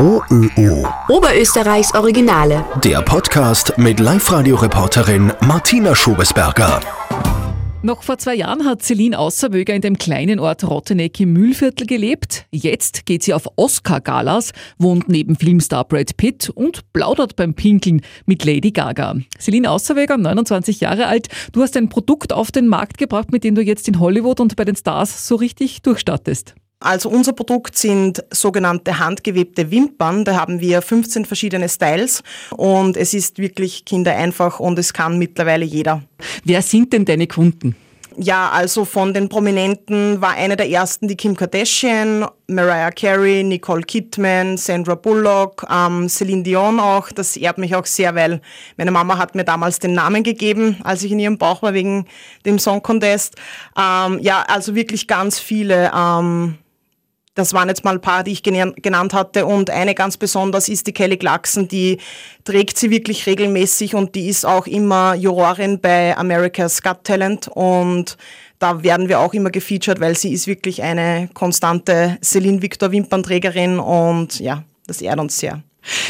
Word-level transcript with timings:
OÖO. 0.00 0.86
Oberösterreichs 1.08 1.92
Originale. 1.92 2.64
Der 2.84 3.02
Podcast 3.02 3.76
mit 3.78 3.98
Live-Radio-Reporterin 3.98 5.32
Martina 5.40 5.92
Schobesberger. 5.96 6.80
Noch 7.82 8.04
vor 8.04 8.16
zwei 8.18 8.36
Jahren 8.36 8.64
hat 8.64 8.80
Celine 8.82 9.18
Außerwöger 9.18 9.74
in 9.74 9.80
dem 9.80 9.98
kleinen 9.98 10.38
Ort 10.38 10.62
Rotteneck 10.62 11.18
im 11.18 11.32
Mühlviertel 11.32 11.84
gelebt. 11.88 12.46
Jetzt 12.52 13.06
geht 13.06 13.24
sie 13.24 13.34
auf 13.34 13.48
Oscar-Galas, 13.56 14.52
wohnt 14.78 15.08
neben 15.08 15.34
Filmstar 15.34 15.84
Brad 15.84 16.16
Pitt 16.16 16.48
und 16.48 16.92
plaudert 16.92 17.34
beim 17.34 17.54
Pinkeln 17.54 18.02
mit 18.24 18.44
Lady 18.44 18.70
Gaga. 18.70 19.16
Celine 19.40 19.68
Außerwöger, 19.68 20.16
29 20.16 20.78
Jahre 20.80 21.08
alt, 21.08 21.26
du 21.50 21.60
hast 21.60 21.76
ein 21.76 21.88
Produkt 21.88 22.32
auf 22.32 22.52
den 22.52 22.68
Markt 22.68 22.98
gebracht, 22.98 23.32
mit 23.32 23.42
dem 23.42 23.56
du 23.56 23.62
jetzt 23.62 23.88
in 23.88 23.98
Hollywood 23.98 24.38
und 24.38 24.54
bei 24.54 24.64
den 24.64 24.76
Stars 24.76 25.26
so 25.26 25.34
richtig 25.34 25.82
durchstattest. 25.82 26.54
Also 26.80 27.08
unser 27.08 27.32
Produkt 27.32 27.76
sind 27.76 28.24
sogenannte 28.30 29.00
handgewebte 29.00 29.70
Wimpern. 29.70 30.24
Da 30.24 30.36
haben 30.36 30.60
wir 30.60 30.80
15 30.80 31.24
verschiedene 31.24 31.68
Styles 31.68 32.22
und 32.56 32.96
es 32.96 33.14
ist 33.14 33.38
wirklich 33.38 33.84
kindereinfach 33.84 34.60
und 34.60 34.78
es 34.78 34.92
kann 34.92 35.18
mittlerweile 35.18 35.64
jeder. 35.64 36.02
Wer 36.44 36.62
sind 36.62 36.92
denn 36.92 37.04
deine 37.04 37.26
Kunden? 37.26 37.74
Ja, 38.20 38.50
also 38.50 38.84
von 38.84 39.14
den 39.14 39.28
Prominenten 39.28 40.20
war 40.20 40.30
eine 40.32 40.56
der 40.56 40.68
ersten 40.68 41.06
die 41.06 41.16
Kim 41.16 41.36
Kardashian, 41.36 42.26
Mariah 42.48 42.90
Carey, 42.90 43.44
Nicole 43.44 43.82
Kidman, 43.82 44.56
Sandra 44.56 44.96
Bullock, 44.96 45.64
ähm, 45.70 46.08
Celine 46.08 46.42
Dion 46.42 46.80
auch. 46.80 47.12
Das 47.12 47.36
ehrt 47.36 47.58
mich 47.58 47.76
auch 47.76 47.86
sehr, 47.86 48.16
weil 48.16 48.40
meine 48.76 48.90
Mama 48.90 49.18
hat 49.18 49.36
mir 49.36 49.44
damals 49.44 49.78
den 49.78 49.92
Namen 49.92 50.24
gegeben, 50.24 50.78
als 50.82 51.04
ich 51.04 51.12
in 51.12 51.20
ihrem 51.20 51.38
Bauch 51.38 51.62
war 51.62 51.74
wegen 51.74 52.06
dem 52.44 52.58
Song 52.58 52.82
Contest. 52.82 53.36
Ähm, 53.78 54.18
ja, 54.20 54.42
also 54.48 54.74
wirklich 54.74 55.06
ganz 55.06 55.38
viele. 55.38 55.92
Ähm, 55.94 56.58
das 57.38 57.54
waren 57.54 57.68
jetzt 57.68 57.84
mal 57.84 57.94
ein 57.94 58.00
paar, 58.00 58.24
die 58.24 58.32
ich 58.32 58.42
genannt 58.42 59.14
hatte. 59.14 59.46
Und 59.46 59.70
eine 59.70 59.94
ganz 59.94 60.16
besonders 60.16 60.68
ist 60.68 60.86
die 60.88 60.92
Kelly 60.92 61.16
Clarkson, 61.16 61.68
die 61.68 61.98
trägt 62.44 62.78
sie 62.78 62.90
wirklich 62.90 63.26
regelmäßig 63.26 63.94
und 63.94 64.14
die 64.14 64.28
ist 64.28 64.44
auch 64.44 64.66
immer 64.66 65.14
Jurorin 65.14 65.80
bei 65.80 66.16
America's 66.16 66.82
Got 66.82 67.04
Talent. 67.04 67.48
Und 67.48 68.16
da 68.58 68.82
werden 68.82 69.08
wir 69.08 69.20
auch 69.20 69.34
immer 69.34 69.50
gefeatured, 69.50 70.00
weil 70.00 70.16
sie 70.16 70.32
ist 70.32 70.48
wirklich 70.48 70.82
eine 70.82 71.30
konstante 71.32 72.18
Celine 72.22 72.60
Victor 72.60 72.90
Wimpernträgerin 72.90 73.78
und 73.78 74.40
ja, 74.40 74.64
das 74.88 75.00
ehrt 75.00 75.20
uns 75.20 75.38
sehr. 75.38 75.62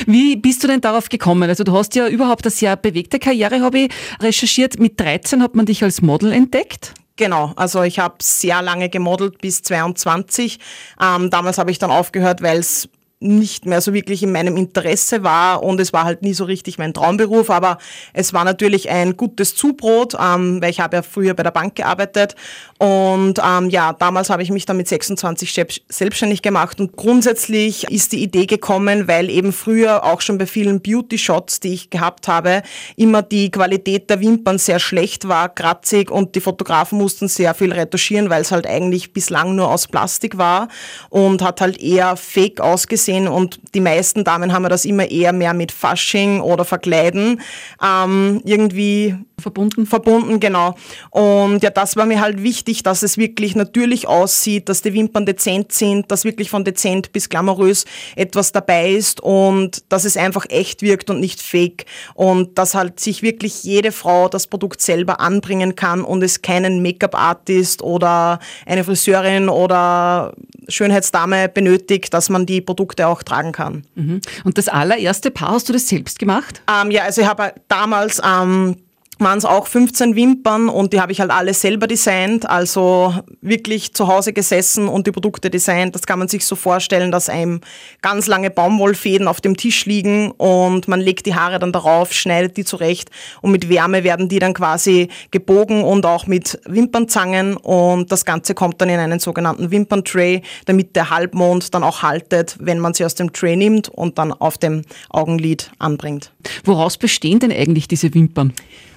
Wie 0.06 0.34
bist 0.36 0.64
du 0.64 0.66
denn 0.66 0.80
darauf 0.80 1.10
gekommen? 1.10 1.48
Also 1.48 1.62
du 1.62 1.72
hast 1.72 1.94
ja 1.94 2.08
überhaupt 2.08 2.44
eine 2.44 2.50
sehr 2.50 2.74
bewegte 2.76 3.18
Karriere, 3.18 3.60
habe 3.60 3.80
ich 3.80 3.90
recherchiert. 4.20 4.80
Mit 4.80 4.98
13 4.98 5.42
hat 5.42 5.54
man 5.54 5.66
dich 5.66 5.84
als 5.84 6.00
Model 6.00 6.32
entdeckt. 6.32 6.94
Genau, 7.18 7.52
also 7.56 7.82
ich 7.82 7.98
habe 7.98 8.14
sehr 8.22 8.62
lange 8.62 8.88
gemodelt 8.88 9.38
bis 9.40 9.60
22. 9.62 10.60
Ähm, 11.02 11.30
damals 11.30 11.58
habe 11.58 11.72
ich 11.72 11.80
dann 11.80 11.90
aufgehört, 11.90 12.42
weil 12.42 12.58
es 12.60 12.88
nicht 13.20 13.66
mehr 13.66 13.80
so 13.80 13.92
wirklich 13.92 14.22
in 14.22 14.30
meinem 14.30 14.56
Interesse 14.56 15.24
war 15.24 15.64
und 15.64 15.80
es 15.80 15.92
war 15.92 16.04
halt 16.04 16.22
nie 16.22 16.34
so 16.34 16.44
richtig 16.44 16.78
mein 16.78 16.94
Traumberuf, 16.94 17.50
aber 17.50 17.78
es 18.12 18.32
war 18.32 18.44
natürlich 18.44 18.90
ein 18.90 19.16
gutes 19.16 19.56
Zubrot, 19.56 20.14
ähm, 20.14 20.62
weil 20.62 20.70
ich 20.70 20.78
habe 20.78 20.96
ja 20.96 21.02
früher 21.02 21.34
bei 21.34 21.42
der 21.42 21.50
Bank 21.50 21.74
gearbeitet 21.74 22.36
und 22.78 23.40
ähm, 23.44 23.70
ja, 23.70 23.92
damals 23.92 24.30
habe 24.30 24.44
ich 24.44 24.50
mich 24.50 24.66
dann 24.66 24.76
mit 24.76 24.86
26 24.86 25.52
selbstständig 25.88 26.42
gemacht 26.42 26.78
und 26.78 26.96
grundsätzlich 26.96 27.90
ist 27.90 28.12
die 28.12 28.22
Idee 28.22 28.46
gekommen, 28.46 29.08
weil 29.08 29.30
eben 29.30 29.52
früher 29.52 30.04
auch 30.04 30.20
schon 30.20 30.38
bei 30.38 30.46
vielen 30.46 30.80
Beauty-Shots, 30.80 31.58
die 31.58 31.74
ich 31.74 31.90
gehabt 31.90 32.28
habe, 32.28 32.62
immer 32.94 33.22
die 33.22 33.50
Qualität 33.50 34.10
der 34.10 34.20
Wimpern 34.20 34.58
sehr 34.58 34.78
schlecht 34.78 35.26
war, 35.26 35.48
kratzig 35.48 36.12
und 36.12 36.36
die 36.36 36.40
Fotografen 36.40 36.98
mussten 36.98 37.26
sehr 37.26 37.54
viel 37.54 37.72
retuschieren, 37.72 38.30
weil 38.30 38.42
es 38.42 38.52
halt 38.52 38.66
eigentlich 38.68 39.12
bislang 39.12 39.56
nur 39.56 39.68
aus 39.68 39.88
Plastik 39.88 40.38
war 40.38 40.68
und 41.10 41.42
hat 41.42 41.60
halt 41.60 41.80
eher 41.80 42.16
fake 42.16 42.60
ausgesehen 42.60 43.07
gesehen 43.08 43.28
und 43.28 43.58
die 43.74 43.80
meisten 43.80 44.22
Damen 44.22 44.52
haben 44.52 44.68
das 44.68 44.84
immer 44.84 45.10
eher 45.10 45.32
mehr 45.32 45.54
mit 45.54 45.72
Fasching 45.72 46.40
oder 46.40 46.64
Verkleiden. 46.64 47.40
Ähm, 47.82 48.42
irgendwie 48.44 49.16
verbunden. 49.40 49.86
Verbunden, 49.86 50.40
genau. 50.40 50.74
Und 51.10 51.62
ja, 51.62 51.70
das 51.70 51.96
war 51.96 52.06
mir 52.06 52.20
halt 52.20 52.42
wichtig, 52.42 52.82
dass 52.82 53.02
es 53.02 53.18
wirklich 53.18 53.56
natürlich 53.56 54.06
aussieht, 54.08 54.68
dass 54.68 54.82
die 54.82 54.92
Wimpern 54.92 55.26
dezent 55.26 55.72
sind, 55.72 56.10
dass 56.10 56.24
wirklich 56.24 56.50
von 56.50 56.64
dezent 56.64 57.12
bis 57.12 57.28
glamourös 57.28 57.84
etwas 58.16 58.52
dabei 58.52 58.90
ist 58.92 59.20
und 59.20 59.82
dass 59.88 60.04
es 60.04 60.16
einfach 60.16 60.46
echt 60.48 60.82
wirkt 60.82 61.10
und 61.10 61.20
nicht 61.20 61.42
fake 61.42 61.86
und 62.14 62.58
dass 62.58 62.74
halt 62.74 63.00
sich 63.00 63.22
wirklich 63.22 63.64
jede 63.64 63.92
Frau 63.92 64.28
das 64.28 64.46
Produkt 64.46 64.80
selber 64.80 65.20
anbringen 65.20 65.74
kann 65.76 66.02
und 66.02 66.22
es 66.22 66.42
keinen 66.42 66.82
Make-up-Artist 66.82 67.82
oder 67.82 68.38
eine 68.66 68.84
Friseurin 68.84 69.48
oder 69.48 70.34
Schönheitsdame 70.68 71.48
benötigt, 71.48 72.12
dass 72.12 72.28
man 72.28 72.46
die 72.46 72.60
Produkte 72.60 73.06
auch 73.06 73.22
tragen 73.22 73.52
kann. 73.52 73.84
Mhm. 73.94 74.20
Und 74.44 74.58
das 74.58 74.68
allererste 74.68 75.30
Paar 75.30 75.52
hast 75.52 75.68
du 75.68 75.72
das 75.72 75.88
selbst 75.88 76.18
gemacht? 76.18 76.62
Ähm, 76.68 76.90
ja, 76.90 77.04
also 77.04 77.22
ich 77.22 77.26
habe 77.26 77.54
damals 77.68 78.20
ähm, 78.24 78.76
waren 79.18 79.38
es 79.38 79.44
auch 79.44 79.66
15 79.66 80.14
Wimpern 80.16 80.68
und 80.68 80.92
die 80.92 81.00
habe 81.00 81.12
ich 81.12 81.20
halt 81.20 81.30
alle 81.30 81.54
selber 81.54 81.86
designt, 81.86 82.48
also 82.48 83.14
wirklich 83.40 83.94
zu 83.94 84.06
Hause 84.06 84.32
gesessen 84.32 84.88
und 84.88 85.06
die 85.06 85.12
Produkte 85.12 85.50
designt. 85.50 85.94
Das 85.94 86.06
kann 86.06 86.18
man 86.18 86.28
sich 86.28 86.46
so 86.46 86.56
vorstellen, 86.56 87.10
dass 87.10 87.28
einem 87.28 87.60
ganz 88.00 88.26
lange 88.26 88.50
Baumwollfäden 88.50 89.26
auf 89.26 89.40
dem 89.40 89.56
Tisch 89.56 89.86
liegen 89.86 90.30
und 90.32 90.88
man 90.88 91.00
legt 91.00 91.26
die 91.26 91.34
Haare 91.34 91.58
dann 91.58 91.72
darauf, 91.72 92.12
schneidet 92.12 92.56
die 92.56 92.64
zurecht 92.64 93.10
und 93.40 93.50
mit 93.50 93.68
Wärme 93.68 94.04
werden 94.04 94.28
die 94.28 94.38
dann 94.38 94.54
quasi 94.54 95.08
gebogen 95.30 95.82
und 95.82 96.06
auch 96.06 96.26
mit 96.26 96.60
Wimpernzangen 96.66 97.56
und 97.56 98.12
das 98.12 98.24
Ganze 98.24 98.54
kommt 98.54 98.80
dann 98.80 98.88
in 98.88 99.00
einen 99.00 99.18
sogenannten 99.18 99.70
Wimperntray, 99.70 100.42
damit 100.66 100.94
der 100.94 101.10
Halbmond 101.10 101.74
dann 101.74 101.82
auch 101.82 102.02
haltet, 102.02 102.56
wenn 102.60 102.78
man 102.78 102.94
sie 102.94 103.04
aus 103.04 103.14
dem 103.14 103.32
Tray 103.32 103.56
nimmt 103.56 103.88
und 103.88 104.18
dann 104.18 104.32
auf 104.32 104.58
dem 104.58 104.82
Augenlid 105.10 105.70
anbringt. 105.78 106.32
Woraus 106.64 106.96
bestehen 106.96 107.40
denn 107.40 107.52
eigentlich 107.52 107.88
diese 107.88 108.14
Wimpern? 108.14 108.52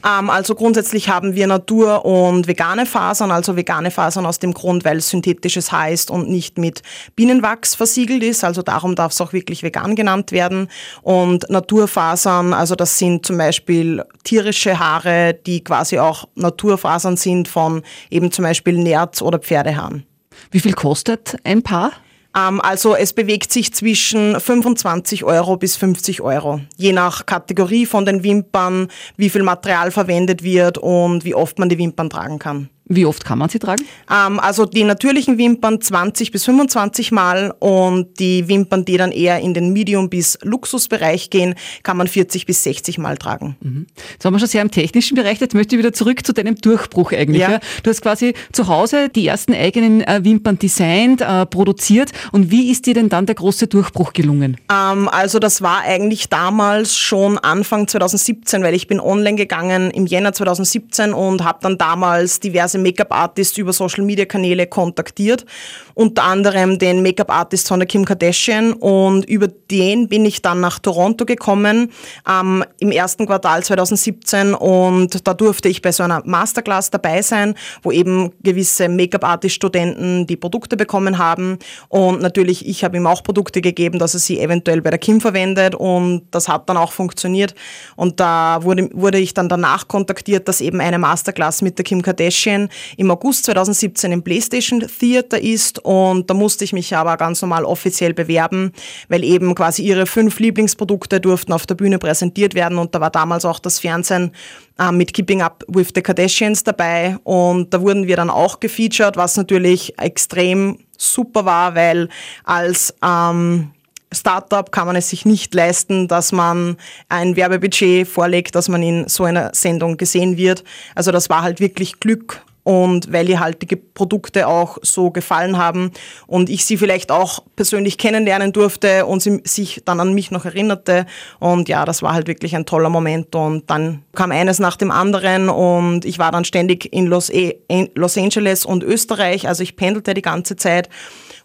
Ähm, 0.06 0.30
also 0.30 0.56
grundsätzlich 0.56 1.10
haben 1.10 1.36
wir 1.36 1.48
Natur- 1.48 2.06
und 2.06 2.48
vegane 2.48 2.86
Fasern, 2.86 3.32
also 3.32 3.56
vegane 3.56 3.92
Fasern 3.92 4.26
aus 4.26 4.40
dem 4.40 4.54
Grund, 4.54 4.86
weil 4.86 4.98
es 4.98 5.10
synthetisches 5.10 5.72
heißt 5.72 6.12
und 6.12 6.30
nicht 6.30 6.58
mit 6.58 6.82
Bienenwachs 7.16 7.76
versiegelt 7.76 8.24
ist. 8.24 8.44
Also 8.44 8.62
darum 8.62 8.96
darf 8.96 9.12
es 9.12 9.22
auch 9.22 9.34
wirklich 9.34 9.64
vegan 9.64 9.96
genannt 9.96 10.32
werden. 10.32 10.68
Und 11.02 11.50
Naturfasern, 11.50 12.54
also 12.54 12.76
das 12.76 12.98
sind 12.98 13.26
zum 13.26 13.38
Beispiel 13.38 14.04
tierische 14.24 14.80
Haare, 14.80 15.34
die 15.46 15.64
quasi 15.64 16.00
auch 16.00 16.28
Naturfasern 16.36 17.18
sind 17.18 17.48
von 17.48 17.84
eben 18.10 18.32
zum 18.32 18.44
Beispiel 18.44 18.78
Nerz- 18.78 19.22
oder 19.22 19.40
Pferdehaaren. 19.40 20.06
Wie 20.50 20.60
viel 20.60 20.74
kostet 20.74 21.38
ein 21.44 21.62
Paar? 21.62 21.92
Ähm, 22.36 22.62
also 22.62 22.96
es 22.96 23.14
bewegt 23.14 23.52
sich 23.52 23.74
zwischen 23.74 24.40
25 24.40 25.24
Euro 25.24 25.58
bis 25.58 25.76
50 25.76 26.22
Euro, 26.22 26.62
je 26.78 26.94
nach 26.94 27.26
Kategorie 27.26 27.86
von 27.86 28.06
den 28.06 28.24
Wimpern, 28.24 28.88
wie 29.18 29.30
viel 29.30 29.44
Material 29.44 29.92
verwendet 29.92 30.44
wird 30.44 30.78
und 30.78 31.26
wie 31.26 31.36
oft 31.36 31.60
man 31.60 31.70
die 31.70 31.78
Wimpern 31.78 32.10
tragen 32.10 32.40
kann. 32.40 32.70
Wie 32.86 33.06
oft 33.06 33.24
kann 33.24 33.38
man 33.38 33.48
sie 33.48 33.60
tragen? 33.60 33.86
Ähm, 34.12 34.40
also 34.40 34.66
die 34.66 34.84
natürlichen 34.84 35.38
Wimpern 35.38 35.80
20 35.80 36.32
bis 36.32 36.46
25 36.46 37.12
Mal 37.12 37.54
und 37.60 38.20
die 38.20 38.48
Wimpern, 38.48 38.84
die 38.84 38.98
dann 38.98 39.12
eher 39.12 39.40
in 39.40 39.54
den 39.54 39.72
Medium- 39.72 40.10
bis 40.10 40.38
Luxusbereich 40.42 41.30
gehen, 41.30 41.56
kann 41.84 41.96
man 41.96 42.08
40 42.08 42.46
bis 42.46 42.64
60 42.64 42.98
Mal 42.98 43.18
tragen. 43.18 43.56
Mhm. 43.62 43.88
Jetzt 44.12 44.26
haben 44.26 44.34
wir 44.34 44.40
schon 44.40 44.48
sehr 44.50 44.62
im 44.62 44.72
technischen 44.72 45.16
Bereich. 45.16 45.40
Jetzt 45.40 45.54
möchte 45.54 45.76
ich 45.76 45.80
wieder 45.80 45.94
zurück 45.94 46.26
zu 46.26 46.34
deinem 46.34 46.56
Durchbruch 46.56 47.14
eigentlich. 47.14 47.42
Ja. 47.42 47.52
Ja. 47.52 47.60
Du 47.84 47.90
hast 47.90 48.02
quasi 48.02 48.34
zu 48.52 48.68
Hause 48.68 49.10
die 49.10 49.26
ersten 49.26 49.54
eigenen 49.54 50.02
äh, 50.02 50.20
Wimpern 50.24 50.60
designt, 50.60 51.22
äh, 51.22 51.46
produziert. 51.46 52.12
Und 52.32 52.52
wie 52.52 52.72
ist 52.72 52.88
dir 52.88 52.94
denn 52.94 53.10
dann 53.10 53.26
der 53.26 53.36
große 53.36 53.68
Durchbruch 53.68 54.12
gelungen? 54.14 54.58
Ähm, 54.70 55.08
also 55.08 55.40
das 55.40 55.62
war 55.62 55.82
eigentlich 55.82 56.30
damals 56.30 56.98
schon 56.98 57.38
Anfang 57.38 57.88
2017, 57.88 58.64
weil 58.64 58.74
ich 58.74 58.88
bin 58.88 59.00
online 59.00 59.38
gegangen 59.38 59.92
im 59.92 60.08
Jänner 60.08 60.34
2017 60.34 61.14
und 61.14 61.44
habe 61.44 61.60
dann 61.62 61.78
damals 61.78 62.40
diverse 62.40 62.81
Make-up-Artists 62.82 63.58
über 63.58 63.74
Social-Media-Kanäle 63.74 64.68
kontaktiert, 64.68 65.46
unter 65.94 66.24
anderem 66.24 66.80
den 66.80 67.04
Make-up-Artist 67.04 67.68
von 67.68 67.80
der 67.80 67.88
Kim 67.88 68.06
Kardashian. 68.06 68.74
Und 68.74 69.26
über 69.26 69.48
den 69.48 70.08
bin 70.08 70.26
ich 70.26 70.42
dann 70.42 70.60
nach 70.60 70.80
Toronto 70.80 71.26
gekommen 71.26 71.92
ähm, 72.28 72.64
im 72.80 72.92
ersten 72.92 73.26
Quartal 73.26 73.64
2017 73.64 74.54
und 74.54 75.28
da 75.28 75.34
durfte 75.34 75.70
ich 75.70 75.82
bei 75.82 75.92
so 75.92 76.04
einer 76.04 76.22
Masterclass 76.26 76.90
dabei 76.90 77.22
sein, 77.22 77.56
wo 77.84 77.92
eben 77.92 78.32
gewisse 78.42 78.90
Make-up-Artist-Studenten 78.90 80.28
die 80.28 80.38
Produkte 80.38 80.78
bekommen 80.78 81.18
haben. 81.18 81.60
Und 81.90 82.22
natürlich 82.22 82.62
ich 82.68 82.84
habe 82.84 82.98
ihm 82.98 83.08
auch 83.08 83.24
Produkte 83.24 83.62
gegeben, 83.62 84.00
dass 84.00 84.14
er 84.14 84.20
sie 84.20 84.40
eventuell 84.40 84.82
bei 84.82 84.90
der 84.90 85.00
Kim 85.00 85.22
verwendet. 85.22 85.76
Und 85.76 86.24
das 86.32 86.48
hat 86.48 86.70
dann 86.70 86.78
auch 86.78 86.92
funktioniert. 86.92 87.54
Und 87.96 88.20
da 88.20 88.64
wurde, 88.64 88.90
wurde 88.94 89.20
ich 89.20 89.34
dann 89.34 89.50
danach 89.50 89.88
kontaktiert, 89.88 90.48
dass 90.48 90.62
eben 90.62 90.80
eine 90.80 91.00
Masterclass 91.00 91.62
mit 91.62 91.78
der 91.78 91.84
Kim 91.84 92.02
Kardashian 92.02 92.61
im 92.98 93.12
August 93.12 93.46
2017 93.46 94.12
im 94.12 94.24
PlayStation 94.24 94.80
Theater 95.00 95.42
ist. 95.42 95.80
Und 95.80 96.30
da 96.30 96.34
musste 96.34 96.64
ich 96.64 96.74
mich 96.74 96.96
aber 96.96 97.18
ganz 97.18 97.42
normal 97.42 97.66
offiziell 97.66 98.14
bewerben, 98.14 98.72
weil 99.10 99.24
eben 99.24 99.56
quasi 99.56 99.84
ihre 99.84 100.06
fünf 100.06 100.40
Lieblingsprodukte 100.40 101.20
durften 101.20 101.54
auf 101.54 101.66
der 101.66 101.76
Bühne 101.76 102.00
präsentiert 102.00 102.54
werden. 102.56 102.78
Und 102.78 102.96
da 102.96 103.02
war 103.02 103.12
damals 103.12 103.46
auch 103.46 103.60
das 103.60 103.80
Fernsehen 103.80 104.32
äh, 104.80 104.92
mit 104.92 105.14
Keeping 105.14 105.42
Up 105.42 105.64
with 105.68 105.90
the 105.96 106.02
Kardashians 106.02 106.64
dabei. 106.64 107.18
Und 107.24 107.74
da 107.74 107.82
wurden 107.82 108.08
wir 108.08 108.16
dann 108.16 108.30
auch 108.30 108.60
gefeatured, 108.60 109.18
was 109.18 109.38
natürlich 109.38 109.98
extrem 110.00 110.78
super 110.98 111.46
war, 111.46 111.76
weil 111.76 112.10
als 112.44 112.94
ähm, 113.04 113.72
Startup 114.14 114.72
kann 114.72 114.88
man 114.88 114.96
es 114.96 115.10
sich 115.10 115.26
nicht 115.26 115.54
leisten, 115.54 116.08
dass 116.08 116.32
man 116.32 116.78
ein 117.08 117.36
Werbebudget 117.36 118.08
vorlegt, 118.08 118.56
dass 118.56 118.68
man 118.68 118.84
in 118.84 119.08
so 119.08 119.24
einer 119.24 119.52
Sendung 119.54 119.98
gesehen 119.98 120.38
wird. 120.38 120.64
Also 120.96 121.12
das 121.12 121.30
war 121.30 121.44
halt 121.44 121.60
wirklich 121.60 122.00
Glück 122.00 122.44
und 122.64 123.12
weil 123.12 123.30
ihr 123.30 123.40
halt 123.40 123.62
die 123.62 123.76
Produkte 123.76 124.48
auch 124.48 124.78
so 124.82 125.12
gefallen 125.12 125.58
haben 125.58 125.92
und 126.28 126.50
ich 126.50 126.66
sie 126.66 126.78
vielleicht 126.78 127.12
auch 127.12 127.44
persönlich 127.56 127.98
kennenlernen 127.98 128.54
durfte 128.54 129.06
und 129.06 129.22
sie 129.22 129.42
sich 129.44 129.82
dann 129.86 130.00
an 130.00 130.14
mich 130.14 130.32
noch 130.32 130.46
erinnerte. 130.46 131.06
Und 131.40 131.70
ja, 131.70 131.86
das 131.86 132.04
war 132.04 132.14
halt 132.14 132.28
wirklich 132.28 132.56
ein 132.56 132.66
toller 132.66 132.90
Moment 132.90 133.36
und 133.36 133.70
dann 133.70 134.04
kam 134.14 134.32
eines 134.32 134.60
nach 134.60 134.78
dem 134.78 134.92
anderen 134.92 135.50
und 135.50 136.06
ich 136.06 136.20
war 136.20 136.32
dann 136.32 136.46
ständig 136.46 136.92
in 136.94 137.08
Los, 137.08 137.30
e 137.30 137.56
in 137.68 137.90
Los 137.96 138.18
Angeles 138.18 138.66
und 138.66 138.84
Österreich, 138.84 139.48
also 139.48 139.64
ich 139.64 139.76
pendelte 139.76 140.14
die 140.14 140.22
ganze 140.22 140.56
Zeit. 140.56 140.90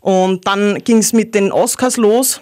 Und 0.01 0.47
dann 0.47 0.79
ging 0.85 0.99
es 0.99 1.13
mit 1.13 1.35
den 1.35 1.51
Oscars 1.51 1.97
los 1.97 2.41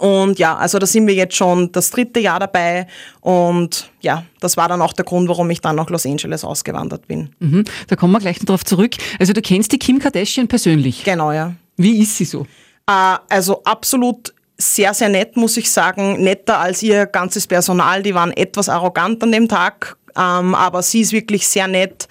und 0.00 0.38
ja, 0.38 0.56
also 0.56 0.78
da 0.78 0.86
sind 0.86 1.06
wir 1.06 1.14
jetzt 1.14 1.36
schon 1.36 1.72
das 1.72 1.90
dritte 1.90 2.20
Jahr 2.20 2.40
dabei 2.40 2.86
und 3.20 3.90
ja, 4.00 4.24
das 4.40 4.56
war 4.56 4.66
dann 4.66 4.80
auch 4.80 4.94
der 4.94 5.04
Grund, 5.04 5.28
warum 5.28 5.50
ich 5.50 5.60
dann 5.60 5.76
nach 5.76 5.90
Los 5.90 6.06
Angeles 6.06 6.42
ausgewandert 6.42 7.06
bin. 7.06 7.34
Mhm, 7.38 7.64
da 7.86 7.96
kommen 7.96 8.14
wir 8.14 8.18
gleich 8.18 8.38
noch 8.40 8.46
drauf 8.46 8.64
zurück. 8.64 8.94
Also 9.18 9.34
du 9.34 9.42
kennst 9.42 9.72
die 9.72 9.78
Kim 9.78 9.98
Kardashian 9.98 10.48
persönlich? 10.48 11.04
Genau, 11.04 11.32
ja. 11.32 11.52
Wie 11.76 11.98
ist 12.00 12.16
sie 12.16 12.24
so? 12.24 12.46
Äh, 12.86 13.18
also 13.28 13.62
absolut 13.64 14.32
sehr, 14.56 14.94
sehr 14.94 15.10
nett, 15.10 15.36
muss 15.36 15.58
ich 15.58 15.70
sagen. 15.70 16.22
Netter 16.22 16.58
als 16.58 16.82
ihr 16.82 17.04
ganzes 17.04 17.46
Personal. 17.46 18.02
Die 18.02 18.14
waren 18.14 18.32
etwas 18.32 18.70
arrogant 18.70 19.22
an 19.22 19.32
dem 19.32 19.48
Tag, 19.48 19.98
ähm, 20.16 20.54
aber 20.54 20.82
sie 20.82 21.02
ist 21.02 21.12
wirklich 21.12 21.46
sehr 21.46 21.68
nett, 21.68 22.08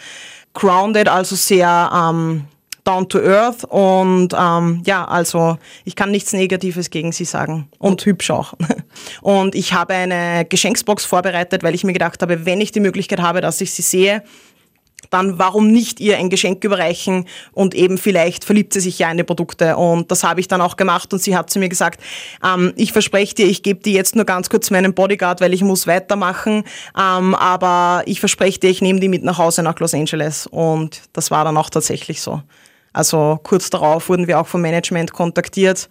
grounded, 0.54 1.10
also 1.10 1.36
sehr... 1.36 1.90
Ähm, 1.92 2.46
down 2.90 3.08
to 3.08 3.20
earth 3.20 3.64
und 3.66 4.34
ähm, 4.38 4.82
ja, 4.86 5.06
also 5.06 5.58
ich 5.86 5.96
kann 5.96 6.10
nichts 6.10 6.34
Negatives 6.34 6.90
gegen 6.90 7.12
sie 7.12 7.26
sagen 7.26 7.68
und 7.78 8.04
hübsch 8.06 8.32
auch. 8.32 8.54
Und 9.22 9.56
ich 9.56 9.74
habe 9.74 9.94
eine 9.94 10.46
Geschenksbox 10.46 11.06
vorbereitet, 11.06 11.64
weil 11.64 11.76
ich 11.76 11.84
mir 11.84 11.94
gedacht 11.94 12.22
habe, 12.22 12.46
wenn 12.46 12.60
ich 12.62 12.72
die 12.72 12.80
Möglichkeit 12.80 13.22
habe, 13.22 13.42
dass 13.42 13.62
ich 13.62 13.72
sie 13.72 13.82
sehe, 13.82 14.24
dann 15.10 15.40
warum 15.40 15.72
nicht 15.72 16.00
ihr 16.00 16.18
ein 16.18 16.30
Geschenk 16.30 16.64
überreichen 16.64 17.26
und 17.54 17.74
eben 17.74 17.98
vielleicht 17.98 18.44
verliebt 18.44 18.74
sie 18.74 18.80
sich 18.80 19.00
ja 19.00 19.10
in 19.12 19.18
die 19.18 19.24
Produkte. 19.24 19.78
Und 19.78 20.12
das 20.12 20.24
habe 20.24 20.40
ich 20.40 20.48
dann 20.48 20.62
auch 20.62 20.76
gemacht 20.76 21.14
und 21.14 21.22
sie 21.22 21.36
hat 21.36 21.50
zu 21.50 21.60
mir 21.60 21.70
gesagt, 21.70 22.02
ähm, 22.44 22.74
ich 22.76 22.92
verspreche 22.92 23.36
dir, 23.36 23.46
ich 23.48 23.64
gebe 23.64 23.82
dir 23.82 23.94
jetzt 23.94 24.16
nur 24.16 24.26
ganz 24.26 24.50
kurz 24.50 24.70
meinen 24.72 24.94
Bodyguard, 24.94 25.42
weil 25.42 25.54
ich 25.54 25.64
muss 25.64 25.88
weitermachen, 25.88 26.64
ähm, 27.00 27.36
aber 27.36 28.04
ich 28.06 28.20
verspreche 28.20 28.60
dir, 28.60 28.70
ich 28.70 28.82
nehme 28.82 29.00
die 29.00 29.08
mit 29.08 29.24
nach 29.24 29.38
Hause 29.38 29.64
nach 29.64 29.80
Los 29.80 29.94
Angeles. 29.94 30.48
Und 30.48 31.02
das 31.14 31.32
war 31.32 31.44
dann 31.46 31.58
auch 31.58 31.70
tatsächlich 31.70 32.22
so. 32.22 32.42
Also 32.94 33.40
kurz 33.44 33.70
darauf 33.70 34.10
wurden 34.10 34.28
wir 34.28 34.40
auch 34.40 34.48
vom 34.48 34.62
Management 34.62 35.14
kontaktiert, 35.14 35.90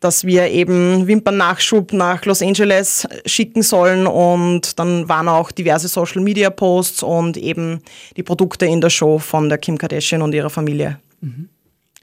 dass 0.00 0.24
wir 0.24 0.48
eben 0.48 1.06
Wimpernnachschub 1.06 1.92
nach 1.92 2.24
Los 2.24 2.40
Angeles 2.40 3.06
schicken 3.26 3.62
sollen 3.62 4.06
und 4.06 4.78
dann 4.78 5.08
waren 5.08 5.28
auch 5.28 5.52
diverse 5.52 5.88
Social 5.88 6.22
Media 6.22 6.48
Posts 6.48 7.02
und 7.02 7.36
eben 7.36 7.82
die 8.16 8.22
Produkte 8.22 8.64
in 8.64 8.80
der 8.80 8.90
Show 8.90 9.18
von 9.18 9.48
der 9.48 9.58
Kim 9.58 9.76
Kardashian 9.76 10.22
und 10.22 10.34
ihrer 10.34 10.50
Familie. 10.50 10.98
Mhm. 11.20 11.50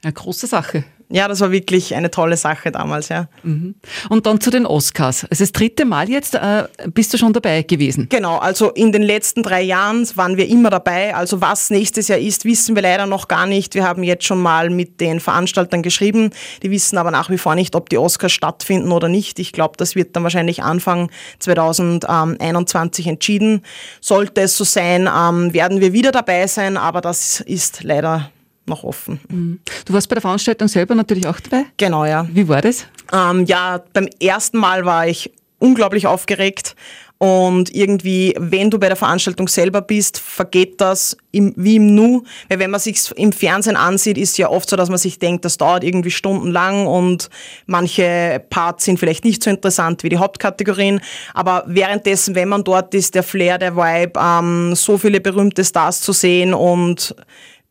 Eine 0.02 0.12
große 0.12 0.46
Sache 0.46 0.84
ja, 1.10 1.26
das 1.26 1.40
war 1.40 1.50
wirklich 1.50 1.94
eine 1.94 2.10
tolle 2.10 2.36
Sache 2.36 2.70
damals, 2.70 3.08
ja. 3.08 3.28
Mhm. 3.42 3.76
Und 4.10 4.26
dann 4.26 4.40
zu 4.40 4.50
den 4.50 4.66
Oscars. 4.66 5.24
Also 5.30 5.42
das 5.42 5.52
dritte 5.52 5.86
Mal 5.86 6.10
jetzt 6.10 6.34
äh, 6.34 6.64
bist 6.92 7.14
du 7.14 7.18
schon 7.18 7.32
dabei 7.32 7.62
gewesen. 7.62 8.08
Genau, 8.10 8.36
also 8.36 8.70
in 8.70 8.92
den 8.92 9.02
letzten 9.02 9.42
drei 9.42 9.62
Jahren 9.62 10.06
waren 10.16 10.36
wir 10.36 10.46
immer 10.46 10.68
dabei. 10.68 11.14
Also 11.14 11.40
was 11.40 11.70
nächstes 11.70 12.08
Jahr 12.08 12.18
ist, 12.18 12.44
wissen 12.44 12.74
wir 12.74 12.82
leider 12.82 13.06
noch 13.06 13.26
gar 13.26 13.46
nicht. 13.46 13.74
Wir 13.74 13.84
haben 13.84 14.02
jetzt 14.02 14.24
schon 14.24 14.40
mal 14.40 14.68
mit 14.68 15.00
den 15.00 15.20
Veranstaltern 15.20 15.82
geschrieben. 15.82 16.30
Die 16.62 16.70
wissen 16.70 16.98
aber 16.98 17.10
nach 17.10 17.30
wie 17.30 17.38
vor 17.38 17.54
nicht, 17.54 17.74
ob 17.74 17.88
die 17.88 17.96
Oscars 17.96 18.32
stattfinden 18.32 18.92
oder 18.92 19.08
nicht. 19.08 19.38
Ich 19.38 19.52
glaube, 19.52 19.74
das 19.78 19.94
wird 19.94 20.14
dann 20.14 20.24
wahrscheinlich 20.24 20.62
Anfang 20.62 21.10
2021 21.38 23.06
entschieden. 23.06 23.62
Sollte 24.02 24.42
es 24.42 24.58
so 24.58 24.64
sein, 24.64 25.08
ähm, 25.08 25.54
werden 25.54 25.80
wir 25.80 25.94
wieder 25.94 26.12
dabei 26.12 26.46
sein, 26.46 26.76
aber 26.76 27.00
das 27.00 27.40
ist 27.40 27.82
leider 27.82 28.30
noch 28.68 28.84
offen. 28.84 29.20
Mhm. 29.28 29.60
Du 29.84 29.92
warst 29.92 30.08
bei 30.08 30.14
der 30.14 30.22
Veranstaltung 30.22 30.68
selber 30.68 30.94
natürlich 30.94 31.26
auch 31.26 31.40
dabei? 31.40 31.66
Genau, 31.76 32.04
ja. 32.04 32.26
Wie 32.30 32.48
war 32.48 32.62
das? 32.62 32.86
Ähm, 33.12 33.44
ja, 33.46 33.82
beim 33.92 34.08
ersten 34.20 34.58
Mal 34.58 34.84
war 34.84 35.06
ich 35.06 35.32
unglaublich 35.58 36.06
aufgeregt. 36.06 36.74
Und 37.18 37.74
irgendwie, 37.74 38.32
wenn 38.38 38.70
du 38.70 38.78
bei 38.78 38.86
der 38.86 38.96
Veranstaltung 38.96 39.48
selber 39.48 39.82
bist, 39.82 40.20
vergeht 40.20 40.80
das 40.80 41.16
im, 41.32 41.52
wie 41.56 41.76
im 41.76 41.92
Nu. 41.96 42.22
Weil 42.48 42.60
wenn 42.60 42.70
man 42.70 42.78
sich 42.78 43.10
im 43.16 43.32
Fernsehen 43.32 43.74
ansieht, 43.74 44.16
ist 44.16 44.38
ja 44.38 44.48
oft 44.48 44.70
so, 44.70 44.76
dass 44.76 44.88
man 44.88 44.98
sich 44.98 45.18
denkt, 45.18 45.44
das 45.44 45.56
dauert 45.56 45.82
irgendwie 45.82 46.12
stundenlang 46.12 46.86
und 46.86 47.28
manche 47.66 48.40
Parts 48.50 48.84
sind 48.84 49.00
vielleicht 49.00 49.24
nicht 49.24 49.42
so 49.42 49.50
interessant 49.50 50.04
wie 50.04 50.10
die 50.10 50.18
Hauptkategorien. 50.18 51.00
Aber 51.34 51.64
währenddessen, 51.66 52.36
wenn 52.36 52.48
man 52.48 52.62
dort 52.62 52.94
ist, 52.94 53.16
der 53.16 53.24
Flair, 53.24 53.58
der 53.58 53.74
Vibe, 53.74 54.12
ähm, 54.16 54.76
so 54.76 54.96
viele 54.96 55.20
berühmte 55.20 55.64
Stars 55.64 56.00
zu 56.00 56.12
sehen 56.12 56.54
und 56.54 57.16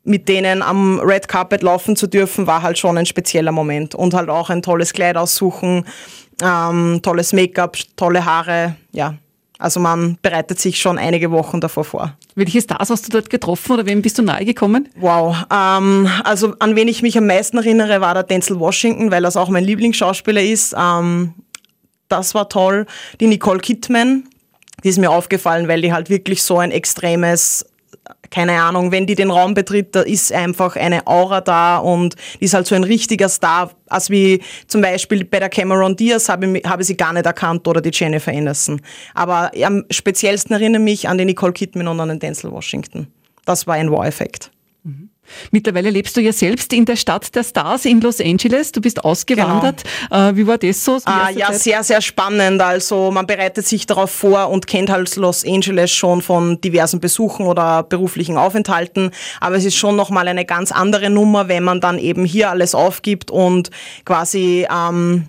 mit 0.08 0.30
denen 0.30 0.62
am 0.62 1.00
Red 1.00 1.28
Carpet 1.28 1.62
laufen 1.62 1.96
zu 1.96 2.08
dürfen, 2.08 2.48
war 2.48 2.62
halt 2.62 2.78
schon 2.78 2.98
ein 2.98 3.06
spezieller 3.06 3.52
Moment. 3.52 3.94
Und 3.94 4.14
halt 4.14 4.30
auch 4.30 4.50
ein 4.50 4.62
tolles 4.62 4.94
Kleid 4.94 5.18
aussuchen, 5.18 5.86
ähm, 6.42 7.02
tolles 7.04 7.34
Make-up, 7.34 7.78
tolle 7.96 8.24
Haare, 8.24 8.76
ja. 8.94 9.16
Also 9.60 9.80
man 9.80 10.18
bereitet 10.22 10.60
sich 10.60 10.80
schon 10.80 10.98
einige 10.98 11.32
Wochen 11.32 11.60
davor 11.60 11.84
vor. 11.84 12.18
Welche 12.36 12.62
Stars 12.62 12.92
hast 12.92 13.08
du 13.08 13.12
dort 13.12 13.30
getroffen 13.30 13.74
oder 13.74 13.86
wem 13.88 14.04
bist 14.04 14.18
du 14.18 14.22
nahe 14.22 14.46
gekommen? 14.46 14.88
Wow, 14.98 15.36
ähm, 15.52 16.08
also 16.24 16.54
an 16.60 16.76
wen 16.76 16.88
ich 16.88 17.02
mich 17.02 17.18
am 17.18 17.26
meisten 17.26 17.58
erinnere, 17.58 18.00
war 18.00 18.14
der 18.14 18.24
Denzel 18.24 18.60
Washington, 18.60 19.12
weil 19.12 19.24
das 19.24 19.36
auch 19.36 19.50
mein 19.50 19.64
Lieblingsschauspieler 19.64 20.44
ist. 20.44 20.76
Ähm, 20.78 21.34
das 22.08 22.36
war 22.36 22.48
toll. 22.50 22.86
Die 23.20 23.28
Nicole 23.28 23.60
Kidman, 23.60 24.26
die 24.84 24.90
ist 24.90 25.00
mir 25.00 25.10
aufgefallen, 25.10 25.68
weil 25.68 25.82
die 25.82 25.92
halt 25.92 26.10
wirklich 26.10 26.44
so 26.44 26.60
ein 26.60 26.72
extremes 26.72 27.66
keine 28.30 28.62
Ahnung, 28.62 28.92
wenn 28.92 29.06
die 29.06 29.16
den 29.16 29.32
Raum 29.32 29.54
betritt, 29.54 29.96
da 29.96 30.02
ist 30.02 30.32
einfach 30.32 30.76
eine 30.76 31.08
Aura 31.08 31.42
da 31.42 31.78
und 31.78 32.16
die 32.40 32.46
ist 32.46 32.54
halt 32.54 32.68
so 32.68 32.76
ein 32.76 32.84
richtiger 32.84 33.30
Star, 33.30 33.72
als 33.88 34.10
wie 34.10 34.42
zum 34.68 34.82
Beispiel 34.82 35.24
bei 35.26 35.40
der 35.40 35.50
Cameron 35.50 35.96
Diaz 35.96 36.30
habe 36.30 36.58
ich, 36.58 36.64
sie 36.86 36.98
gar 36.98 37.14
nicht 37.14 37.26
erkannt 37.26 37.68
oder 37.68 37.82
die 37.82 37.92
Jennifer 37.94 38.32
Aniston. 38.32 38.82
Aber 39.14 39.52
am 39.64 39.86
speziellsten 39.90 40.54
erinnere 40.54 40.82
mich 40.82 41.08
an 41.08 41.18
die 41.18 41.26
Nicole 41.26 41.54
Kidman 41.54 41.88
und 41.88 42.00
an 42.00 42.10
den 42.10 42.20
Denzel 42.20 42.52
Washington. 42.52 43.08
Das 43.46 43.66
war 43.66 43.76
ein 43.76 43.92
Wow-Effekt. 43.92 44.52
Mittlerweile 45.52 45.90
lebst 45.90 46.16
du 46.18 46.22
ja 46.22 46.32
selbst 46.34 46.74
in 46.74 46.86
der 46.86 46.96
Stadt 46.96 47.34
der 47.36 47.44
Stars 47.44 47.86
in 47.86 48.02
Los 48.02 48.20
Angeles. 48.22 48.72
Du 48.72 48.82
bist 48.82 49.04
ausgewandert. 49.04 49.84
Genau. 50.10 50.30
Äh, 50.30 50.36
wie 50.36 50.48
war 50.48 50.58
das 50.58 50.84
so? 50.84 51.00
Ah, 51.06 51.30
ja, 51.30 51.48
Zeit? 51.48 51.62
sehr, 51.62 51.84
sehr 51.84 52.02
spannend. 52.02 52.62
Also 52.62 53.12
man 53.12 53.28
bereitet 53.28 53.68
sich 53.68 53.86
darauf 53.86 54.12
vor 54.12 54.50
und 54.50 54.68
kennt 54.68 54.90
halt 54.90 55.16
Los 55.16 55.46
Angeles 55.46 55.92
schon 55.92 56.22
von 56.22 56.60
diversen 56.62 57.00
Besuchen 57.00 57.46
oder 57.46 57.84
beruflichen 57.84 58.38
Aufenthalten. 58.38 59.12
Aber 59.40 59.56
es 59.56 59.66
ist 59.66 59.76
schon 59.76 59.96
nochmal 59.96 60.28
eine 60.28 60.46
ganz 60.46 60.72
andere 60.72 61.10
Nummer, 61.10 61.48
wenn 61.48 61.64
man 61.64 61.82
dann 61.82 62.00
eben 62.00 62.26
hier 62.26 62.50
alles 62.50 62.76
aufgibt 62.76 63.32
und 63.32 63.70
quasi 64.06 64.68
ähm, 64.72 65.28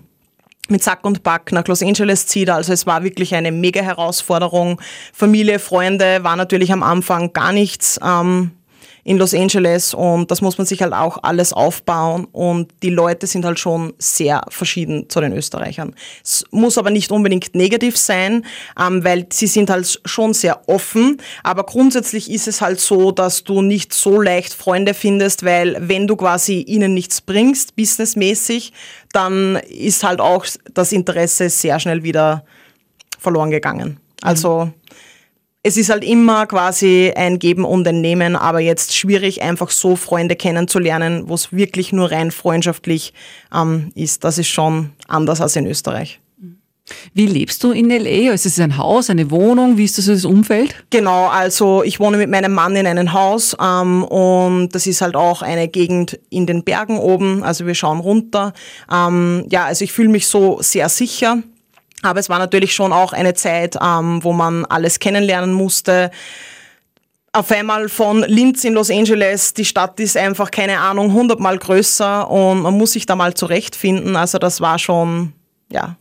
mit 0.69 0.83
Sack 0.83 1.03
und 1.03 1.23
Back 1.23 1.51
nach 1.51 1.67
Los 1.67 1.81
Angeles 1.81 2.27
zieht. 2.27 2.49
Also 2.49 2.73
es 2.73 2.85
war 2.85 3.03
wirklich 3.03 3.35
eine 3.35 3.51
mega 3.51 3.81
Herausforderung. 3.81 4.79
Familie, 5.13 5.59
Freunde 5.59 6.23
war 6.23 6.35
natürlich 6.35 6.71
am 6.71 6.83
Anfang 6.83 7.33
gar 7.33 7.51
nichts. 7.51 7.99
Ähm, 8.03 8.51
in 9.03 9.17
Los 9.17 9.33
Angeles 9.33 9.93
und 9.93 10.29
das 10.31 10.41
muss 10.41 10.57
man 10.57 10.67
sich 10.67 10.81
halt 10.81 10.93
auch 10.93 11.19
alles 11.23 11.53
aufbauen 11.53 12.25
und 12.31 12.71
die 12.83 12.89
Leute 12.89 13.27
sind 13.27 13.45
halt 13.45 13.59
schon 13.59 13.93
sehr 13.97 14.43
verschieden 14.49 15.09
zu 15.09 15.21
den 15.21 15.33
Österreichern. 15.33 15.95
Es 16.23 16.45
muss 16.51 16.77
aber 16.77 16.89
nicht 16.89 17.11
unbedingt 17.11 17.55
negativ 17.55 17.97
sein, 17.97 18.45
ähm, 18.79 19.03
weil 19.03 19.27
sie 19.31 19.47
sind 19.47 19.69
halt 19.69 19.99
schon 20.05 20.33
sehr 20.33 20.67
offen, 20.67 21.17
aber 21.43 21.63
grundsätzlich 21.63 22.29
ist 22.31 22.47
es 22.47 22.61
halt 22.61 22.79
so, 22.79 23.11
dass 23.11 23.43
du 23.43 23.61
nicht 23.61 23.93
so 23.93 24.21
leicht 24.21 24.53
Freunde 24.53 24.93
findest, 24.93 25.43
weil 25.43 25.77
wenn 25.79 26.07
du 26.07 26.15
quasi 26.15 26.61
ihnen 26.61 26.93
nichts 26.93 27.21
bringst, 27.21 27.75
businessmäßig, 27.75 28.73
dann 29.11 29.55
ist 29.55 30.03
halt 30.03 30.19
auch 30.19 30.45
das 30.73 30.91
Interesse 30.91 31.49
sehr 31.49 31.79
schnell 31.79 32.03
wieder 32.03 32.43
verloren 33.17 33.49
gegangen. 33.49 33.99
Also 34.21 34.65
mhm 34.65 34.73
es 35.61 35.75
ist 35.75 35.89
halt 35.89 36.03
immer 36.03 36.45
quasi 36.45 37.11
ein 37.15 37.37
Geben 37.37 37.65
und 37.65 37.87
ein 37.87 37.99
Nehmen, 37.99 38.35
aber 38.35 38.59
jetzt 38.59 38.95
schwierig, 38.95 39.41
einfach 39.41 39.71
so 39.71 39.95
Freunde 39.95 40.35
kennenzulernen, 40.35 41.27
wo 41.27 41.33
es 41.33 41.51
wirklich 41.51 41.91
nur 41.91 42.11
rein 42.11 42.31
freundschaftlich 42.31 43.13
ähm, 43.53 43.91
ist. 43.93 44.23
Das 44.23 44.37
ist 44.37 44.47
schon 44.47 44.91
anders 45.07 45.41
als 45.41 45.55
in 45.55 45.67
Österreich. 45.67 46.21
Wie 47.13 47.27
lebst 47.27 47.63
du 47.63 47.71
in 47.71 47.89
LA? 47.89 48.31
Also 48.31 48.47
ist 48.47 48.57
es 48.57 48.59
ein 48.59 48.77
Haus, 48.77 49.09
eine 49.09 49.29
Wohnung? 49.29 49.77
Wie 49.77 49.83
ist 49.83 49.97
das, 49.97 50.05
das 50.05 50.25
Umfeld? 50.25 50.75
Genau, 50.89 51.27
also 51.27 51.83
ich 51.83 51.99
wohne 51.99 52.17
mit 52.17 52.29
meinem 52.29 52.53
Mann 52.53 52.75
in 52.75 52.87
einem 52.87 53.13
Haus 53.13 53.55
ähm, 53.61 54.03
und 54.03 54.69
das 54.69 54.87
ist 54.87 55.01
halt 55.01 55.15
auch 55.15 55.41
eine 55.41 55.67
Gegend 55.67 56.19
in 56.29 56.45
den 56.45 56.63
Bergen 56.63 56.97
oben. 56.97 57.43
Also 57.43 57.67
wir 57.67 57.75
schauen 57.75 57.99
runter. 57.99 58.53
Ähm, 58.91 59.45
ja, 59.49 59.65
also 59.65 59.83
ich 59.83 59.91
fühle 59.91 60.09
mich 60.09 60.27
so 60.27 60.59
sehr 60.61 60.89
sicher. 60.89 61.43
Aber 62.01 62.19
es 62.19 62.29
war 62.29 62.39
natürlich 62.39 62.73
schon 62.73 62.93
auch 62.93 63.13
eine 63.13 63.33
Zeit, 63.33 63.77
ähm, 63.81 64.23
wo 64.23 64.33
man 64.33 64.65
alles 64.65 64.99
kennenlernen 64.99 65.53
musste. 65.53 66.11
Auf 67.31 67.51
einmal 67.51 67.89
von 67.89 68.23
Linz 68.23 68.63
in 68.63 68.73
Los 68.73 68.89
Angeles, 68.89 69.53
die 69.53 69.65
Stadt 69.65 69.99
ist 69.99 70.17
einfach, 70.17 70.49
keine 70.49 70.79
Ahnung, 70.79 71.13
hundertmal 71.13 71.57
größer 71.57 72.29
und 72.29 72.61
man 72.61 72.75
muss 72.75 72.93
sich 72.93 73.05
da 73.05 73.15
mal 73.15 73.33
zurechtfinden. 73.33 74.15
Also 74.15 74.39
das 74.39 74.61
war 74.61 74.79
schon 74.79 75.33
ja, 75.71 75.95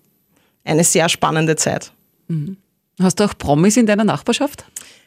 eine 0.64 0.84
sehr 0.84 1.08
spannende 1.08 1.56
Zeit. 1.56 1.92
Hast 3.00 3.20
du 3.20 3.24
auch 3.24 3.36
Promis 3.36 3.76
in 3.76 3.86
deiner 3.86 4.04
Nachbarschaft? 4.04 4.64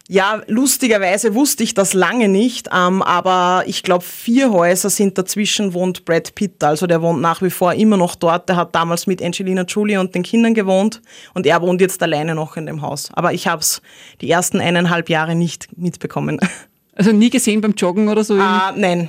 Ja, 0.08 0.42
lustigerweise 0.48 1.36
wusste 1.36 1.64
ich 1.64 1.74
das 1.74 1.94
lange 1.94 2.28
nicht, 2.28 2.68
ähm, 2.76 3.02
aber 3.02 3.64
ich 3.66 3.84
glaube, 3.84 4.04
vier 4.04 4.52
Häuser 4.52 4.90
sind 4.90 5.18
dazwischen, 5.18 5.74
wohnt 5.74 6.06
Brad 6.06 6.36
Pitt. 6.36 6.64
Also 6.64 6.88
der 6.88 7.02
wohnt 7.02 7.22
nach 7.22 7.42
wie 7.42 7.50
vor 7.50 7.74
immer 7.74 7.98
noch 7.98 8.16
dort. 8.16 8.50
Der 8.50 8.58
hat 8.58 8.76
damals 8.76 9.08
mit 9.08 9.22
Angelina 9.22 9.64
Jolie 9.64 10.00
und 10.00 10.14
den 10.14 10.24
Kindern 10.24 10.54
gewohnt 10.54 11.02
und 11.34 11.46
er 11.46 11.62
wohnt 11.62 11.80
jetzt 11.82 12.02
alleine 12.04 12.36
noch 12.36 12.58
in 12.58 12.66
dem 12.66 12.82
Haus. 12.82 13.10
Aber 13.14 13.34
ich 13.34 13.48
habe 13.48 13.62
es 13.62 13.82
die 14.20 14.30
ersten 14.30 14.60
eineinhalb 14.60 15.10
Jahre 15.10 15.36
nicht 15.36 15.70
mitbekommen. 15.78 16.40
Also 16.94 17.14
nie 17.14 17.30
gesehen 17.30 17.62
beim 17.62 17.72
Joggen 17.72 18.10
oder 18.10 18.24
so? 18.24 18.36
Ah, 18.36 18.74
nein. 18.76 19.08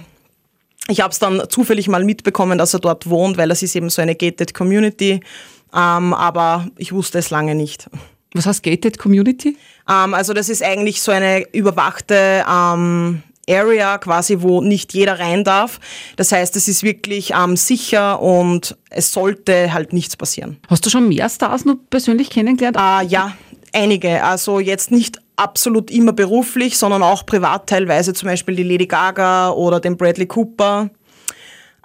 Ich 0.88 1.00
habe 1.00 1.10
es 1.10 1.18
dann 1.18 1.42
zufällig 1.48 1.88
mal 1.88 2.04
mitbekommen, 2.04 2.56
dass 2.56 2.72
er 2.74 2.80
dort 2.80 3.10
wohnt, 3.10 3.36
weil 3.36 3.48
das 3.48 3.62
ist 3.62 3.74
eben 3.74 3.90
so 3.90 4.00
eine 4.00 4.14
gated 4.14 4.54
Community. 4.54 5.20
Ähm, 5.74 6.14
aber 6.14 6.68
ich 6.76 6.92
wusste 6.92 7.18
es 7.18 7.30
lange 7.30 7.56
nicht. 7.56 7.90
Was 8.34 8.46
heißt 8.46 8.62
Gated 8.62 8.98
Community? 8.98 9.56
Ähm, 9.88 10.14
also 10.14 10.32
das 10.32 10.48
ist 10.48 10.62
eigentlich 10.62 11.02
so 11.02 11.12
eine 11.12 11.46
überwachte 11.52 12.44
ähm, 12.48 13.22
Area 13.48 13.98
quasi, 13.98 14.40
wo 14.40 14.60
nicht 14.60 14.94
jeder 14.94 15.18
rein 15.18 15.44
darf. 15.44 15.80
Das 16.16 16.32
heißt, 16.32 16.56
es 16.56 16.68
ist 16.68 16.82
wirklich 16.82 17.32
ähm, 17.32 17.56
sicher 17.56 18.20
und 18.20 18.76
es 18.90 19.12
sollte 19.12 19.72
halt 19.72 19.92
nichts 19.92 20.16
passieren. 20.16 20.58
Hast 20.68 20.86
du 20.86 20.90
schon 20.90 21.08
mehr 21.08 21.28
Stars 21.28 21.64
noch 21.64 21.76
persönlich 21.90 22.30
kennengelernt? 22.30 22.76
Äh, 22.76 23.06
ja, 23.06 23.36
einige. 23.72 24.22
Also 24.22 24.60
jetzt 24.60 24.90
nicht 24.90 25.18
absolut 25.36 25.90
immer 25.90 26.12
beruflich, 26.12 26.78
sondern 26.78 27.02
auch 27.02 27.26
privat 27.26 27.68
teilweise, 27.68 28.12
zum 28.14 28.28
Beispiel 28.28 28.54
die 28.54 28.62
Lady 28.62 28.86
Gaga 28.86 29.50
oder 29.50 29.80
den 29.80 29.96
Bradley 29.96 30.26
Cooper. 30.26 30.90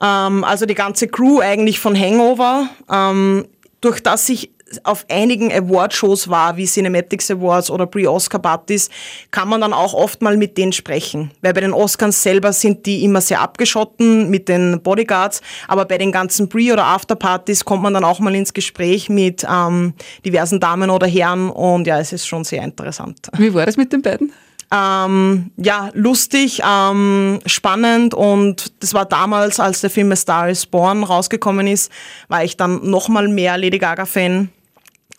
Ähm, 0.02 0.44
also 0.44 0.66
die 0.66 0.76
ganze 0.76 1.08
Crew 1.08 1.40
eigentlich 1.40 1.80
von 1.80 2.00
Hangover. 2.00 2.70
Ähm, 2.92 3.48
durch 3.82 4.02
das 4.02 4.28
ich 4.30 4.52
auf 4.84 5.06
einigen 5.10 5.52
Awardshows 5.52 6.28
war, 6.28 6.58
wie 6.58 6.66
Cinematics 6.66 7.32
Awards 7.32 7.70
oder 7.70 7.86
Pre-Oscar-Partys, 7.86 8.90
kann 9.32 9.48
man 9.48 9.62
dann 9.62 9.74
auch 9.74 9.94
oft 9.94 10.22
mal 10.22 10.38
mit 10.38 10.58
denen 10.58 10.74
sprechen. 10.74 11.32
Weil 11.42 11.54
bei 11.54 11.62
den 11.62 11.74
Oscars 11.74 12.22
selber 12.22 12.54
sind 12.54 12.86
die 12.86 13.04
immer 13.04 13.22
sehr 13.22 13.42
abgeschotten 13.42 14.30
mit 14.30 14.50
den 14.50 14.82
Bodyguards, 14.82 15.42
aber 15.68 15.86
bei 15.86 15.98
den 15.98 16.12
ganzen 16.12 16.50
Pre- 16.50 16.74
oder 16.74 16.86
After-Partys 16.86 17.66
kommt 17.66 17.84
man 17.84 17.94
dann 17.94 18.04
auch 18.04 18.20
mal 18.20 18.36
ins 18.36 18.54
Gespräch 18.54 19.10
mit 19.10 19.46
ähm, 19.50 19.94
diversen 20.26 20.60
Damen 20.60 20.90
oder 20.90 21.08
Herren 21.08 21.50
und 21.50 21.88
ja, 21.88 22.00
es 22.00 22.14
ist 22.14 22.28
schon 22.28 22.44
sehr 22.44 22.64
interessant. 22.64 23.28
Wie 23.38 23.54
war 23.54 23.66
das 23.66 23.78
mit 23.78 23.94
den 23.94 24.02
beiden? 24.02 24.32
Ähm, 24.70 25.52
ja, 25.56 25.92
lustig, 25.94 26.62
ähm, 26.68 27.40
spannend 27.46 28.14
und 28.14 28.74
das 28.82 28.94
war 28.94 29.06
damals, 29.06 29.62
als 29.62 29.80
der 29.80 29.90
Film 29.90 30.12
A 30.12 30.16
Star 30.18 30.50
is 30.50 30.66
Born 30.66 31.04
rausgekommen 31.06 31.68
ist, 31.68 31.90
war 32.28 32.44
ich 32.44 32.58
dann 32.58 32.90
nochmal 32.90 33.30
mehr 33.30 33.58
Lady 33.58 33.78
Gaga-Fan. 33.78 34.50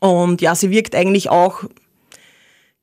Und 0.00 0.40
ja, 0.40 0.54
sie 0.54 0.70
wirkt 0.70 0.94
eigentlich 0.94 1.28
auch, 1.30 1.64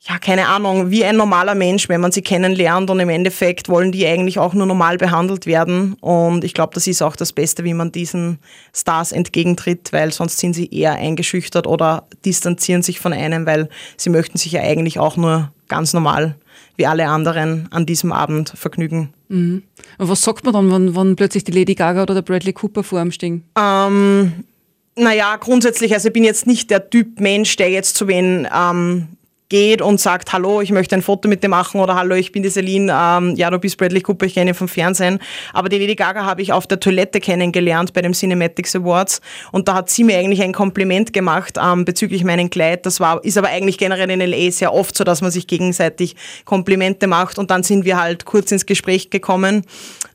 ja, 0.07 0.19
keine 0.19 0.47
Ahnung, 0.47 0.91
wie 0.91 1.03
ein 1.03 1.15
normaler 1.15 1.55
Mensch, 1.55 1.89
wenn 1.89 2.01
man 2.01 2.11
sie 2.11 2.21
kennenlernt 2.21 2.89
und 2.91 2.99
im 2.99 3.09
Endeffekt 3.09 3.69
wollen 3.69 3.91
die 3.91 4.05
eigentlich 4.05 4.37
auch 4.37 4.53
nur 4.53 4.67
normal 4.67 4.97
behandelt 4.97 5.47
werden. 5.47 5.95
Und 5.99 6.43
ich 6.43 6.53
glaube, 6.53 6.75
das 6.75 6.85
ist 6.85 7.01
auch 7.01 7.15
das 7.15 7.33
Beste, 7.33 7.63
wie 7.63 7.73
man 7.73 7.91
diesen 7.91 8.37
Stars 8.73 9.11
entgegentritt, 9.11 9.91
weil 9.93 10.13
sonst 10.13 10.37
sind 10.37 10.53
sie 10.53 10.67
eher 10.67 10.93
eingeschüchtert 10.93 11.65
oder 11.65 12.07
distanzieren 12.23 12.83
sich 12.83 12.99
von 12.99 13.13
einem, 13.13 13.47
weil 13.47 13.69
sie 13.97 14.11
möchten 14.11 14.37
sich 14.37 14.51
ja 14.51 14.61
eigentlich 14.61 14.99
auch 14.99 15.17
nur 15.17 15.51
ganz 15.67 15.93
normal 15.93 16.35
wie 16.77 16.85
alle 16.85 17.07
anderen 17.07 17.67
an 17.71 17.85
diesem 17.85 18.11
Abend 18.11 18.49
vergnügen. 18.49 19.13
Mhm. 19.29 19.63
Und 19.97 20.09
was 20.09 20.21
sagt 20.21 20.43
man 20.43 20.53
dann, 20.53 20.71
wenn, 20.71 20.95
wenn 20.95 21.15
plötzlich 21.15 21.45
die 21.45 21.51
Lady 21.51 21.73
Gaga 21.73 22.03
oder 22.03 22.13
der 22.13 22.21
Bradley 22.21 22.53
Cooper 22.53 22.83
vor 22.83 23.01
ihm 23.01 23.11
stehen? 23.11 23.43
Ähm, 23.57 24.43
naja, 24.95 25.35
grundsätzlich, 25.37 25.93
also 25.93 26.07
ich 26.07 26.13
bin 26.13 26.23
jetzt 26.23 26.47
nicht 26.47 26.69
der 26.71 26.89
Typ 26.89 27.19
Mensch, 27.19 27.55
der 27.57 27.69
jetzt 27.69 27.95
zu 27.95 28.07
wen 28.07 28.47
ähm, 28.53 29.07
geht 29.49 29.81
und 29.81 29.99
sagt, 29.99 30.33
hallo, 30.33 30.61
ich 30.61 30.71
möchte 30.71 30.95
ein 30.95 31.01
Foto 31.01 31.29
mit 31.29 31.43
dir 31.43 31.49
machen 31.49 31.79
oder 31.79 31.95
hallo, 31.95 32.15
ich 32.15 32.31
bin 32.31 32.41
die 32.41 32.49
Celine, 32.49 32.91
ähm, 32.91 33.35
ja, 33.35 33.49
du 33.49 33.59
bist 33.59 33.77
Bradley 33.77 34.01
Cooper, 34.01 34.25
ich 34.25 34.33
kenne 34.33 34.51
ihn 34.51 34.55
vom 34.55 34.67
Fernsehen. 34.67 35.19
Aber 35.53 35.69
die 35.69 35.77
Lady 35.77 35.95
Gaga 35.95 36.25
habe 36.25 36.41
ich 36.41 36.51
auf 36.51 36.65
der 36.65 36.79
Toilette 36.79 37.19
kennengelernt 37.19 37.93
bei 37.93 38.01
den 38.01 38.13
Cinematics 38.13 38.75
Awards 38.75 39.21
und 39.51 39.67
da 39.67 39.75
hat 39.75 39.89
sie 39.89 40.03
mir 40.03 40.17
eigentlich 40.17 40.41
ein 40.41 40.53
Kompliment 40.53 41.13
gemacht 41.13 41.59
ähm, 41.61 41.85
bezüglich 41.85 42.23
meinem 42.23 42.49
Kleid. 42.49 42.85
Das 42.85 42.99
war, 42.99 43.23
ist 43.23 43.37
aber 43.37 43.49
eigentlich 43.49 43.77
generell 43.77 44.09
in 44.09 44.21
L.A. 44.21 44.51
sehr 44.51 44.73
oft 44.73 44.97
so, 44.97 45.03
dass 45.03 45.21
man 45.21 45.29
sich 45.29 45.45
gegenseitig 45.45 46.15
Komplimente 46.45 47.05
macht 47.05 47.37
und 47.37 47.51
dann 47.51 47.61
sind 47.61 47.85
wir 47.85 47.99
halt 48.01 48.25
kurz 48.25 48.51
ins 48.51 48.65
Gespräch 48.65 49.11
gekommen, 49.11 49.63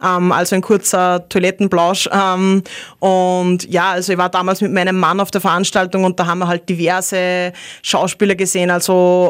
ähm, 0.04 0.32
also 0.32 0.56
ein 0.56 0.62
kurzer 0.62 1.28
Toilettenplausch 1.28 2.08
ähm, 2.12 2.64
und 2.98 3.70
ja, 3.70 3.92
also 3.92 4.12
ich 4.12 4.18
war 4.18 4.28
damals 4.28 4.60
mit 4.60 4.72
meinem 4.72 4.98
Mann 4.98 5.20
auf 5.20 5.30
der 5.30 5.40
Veranstaltung 5.40 6.02
und 6.02 6.18
da 6.18 6.26
haben 6.26 6.40
wir 6.40 6.48
halt 6.48 6.68
diverse 6.68 7.52
Schauspieler 7.82 8.34
gesehen, 8.34 8.70
also 8.70 9.20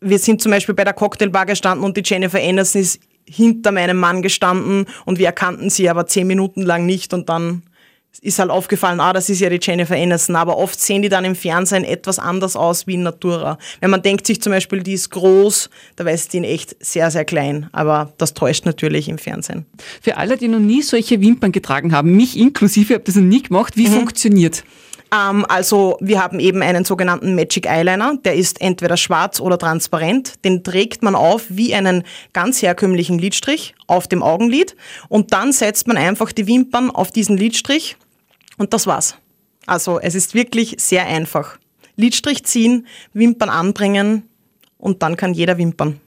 wir 0.00 0.18
sind 0.18 0.42
zum 0.42 0.52
Beispiel 0.52 0.74
bei 0.74 0.84
der 0.84 0.92
Cocktailbar 0.92 1.46
gestanden 1.46 1.84
und 1.84 1.96
die 1.96 2.02
Jennifer 2.04 2.40
Anderson 2.40 2.80
ist 2.80 3.00
hinter 3.28 3.72
meinem 3.72 3.96
Mann 3.96 4.22
gestanden 4.22 4.86
und 5.04 5.18
wir 5.18 5.26
erkannten 5.26 5.70
sie 5.70 5.88
aber 5.88 6.06
zehn 6.06 6.26
Minuten 6.26 6.62
lang 6.62 6.86
nicht 6.86 7.12
und 7.12 7.28
dann 7.28 7.62
ist 8.22 8.38
halt 8.38 8.50
aufgefallen, 8.50 9.00
ah, 9.00 9.12
das 9.12 9.28
ist 9.28 9.40
ja 9.40 9.50
die 9.50 9.58
Jennifer 9.60 9.96
Anderson, 9.96 10.36
aber 10.36 10.56
oft 10.56 10.80
sehen 10.80 11.02
die 11.02 11.08
dann 11.08 11.24
im 11.24 11.34
Fernsehen 11.34 11.84
etwas 11.84 12.18
anders 12.18 12.56
aus 12.56 12.86
wie 12.86 12.94
in 12.94 13.02
Natura. 13.02 13.58
Wenn 13.80 13.90
man 13.90 14.02
denkt 14.02 14.26
sich 14.26 14.40
zum 14.40 14.52
Beispiel, 14.52 14.82
die 14.82 14.94
ist 14.94 15.10
groß, 15.10 15.70
da 15.96 16.04
weiß 16.04 16.28
die 16.28 16.38
in 16.38 16.44
echt 16.44 16.76
sehr, 16.80 17.10
sehr 17.10 17.24
klein, 17.24 17.68
aber 17.72 18.12
das 18.18 18.34
täuscht 18.34 18.64
natürlich 18.64 19.08
im 19.08 19.18
Fernsehen. 19.18 19.66
Für 20.00 20.16
alle, 20.16 20.36
die 20.36 20.48
noch 20.48 20.60
nie 20.60 20.82
solche 20.82 21.20
Wimpern 21.20 21.52
getragen 21.52 21.92
haben, 21.92 22.16
mich 22.16 22.38
inklusive, 22.38 22.94
ich 22.94 22.94
habe 22.94 23.04
das 23.04 23.16
noch 23.16 23.22
nie 23.22 23.42
gemacht, 23.42 23.76
wie 23.76 23.86
funktioniert? 23.86 24.64
Ähm, 25.16 25.44
also 25.48 25.96
wir 26.00 26.22
haben 26.22 26.40
eben 26.40 26.62
einen 26.62 26.84
sogenannten 26.84 27.34
Magic 27.34 27.66
Eyeliner, 27.66 28.16
der 28.24 28.34
ist 28.34 28.60
entweder 28.60 28.96
schwarz 28.96 29.40
oder 29.40 29.58
transparent. 29.58 30.44
Den 30.44 30.64
trägt 30.64 31.02
man 31.02 31.14
auf 31.14 31.44
wie 31.48 31.74
einen 31.74 32.04
ganz 32.32 32.62
herkömmlichen 32.62 33.18
Lidstrich 33.18 33.74
auf 33.86 34.08
dem 34.08 34.22
Augenlid 34.22 34.76
und 35.08 35.32
dann 35.32 35.52
setzt 35.52 35.86
man 35.86 35.96
einfach 35.96 36.32
die 36.32 36.46
Wimpern 36.46 36.90
auf 36.90 37.10
diesen 37.10 37.36
Lidstrich 37.36 37.96
und 38.58 38.72
das 38.72 38.86
war's. 38.86 39.16
Also 39.66 39.98
es 40.00 40.14
ist 40.14 40.34
wirklich 40.34 40.76
sehr 40.78 41.06
einfach. 41.06 41.58
Lidstrich 41.96 42.44
ziehen, 42.44 42.86
Wimpern 43.12 43.48
anbringen 43.48 44.28
und 44.78 45.02
dann 45.02 45.16
kann 45.16 45.34
jeder 45.34 45.58
wimpern. 45.58 46.00